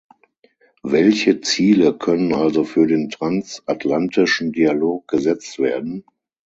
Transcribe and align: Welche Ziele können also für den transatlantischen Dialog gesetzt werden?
Welche 0.81 1.41
Ziele 1.41 1.95
können 1.95 2.33
also 2.33 2.63
für 2.63 2.87
den 2.87 3.09
transatlantischen 3.11 4.51
Dialog 4.51 5.07
gesetzt 5.07 5.59
werden? 5.59 6.05